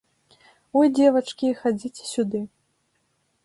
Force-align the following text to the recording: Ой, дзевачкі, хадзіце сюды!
Ой, 0.79 0.87
дзевачкі, 1.01 1.53
хадзіце 1.61 2.03
сюды! 2.15 2.39